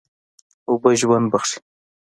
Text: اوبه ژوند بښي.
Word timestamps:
اوبه 0.69 0.91
ژوند 0.99 1.25
بښي. 1.31 1.57